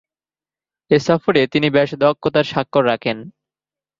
[0.91, 3.17] এ সফরে তিনি বেশ দক্ষতার স্বাক্ষর রাখেন।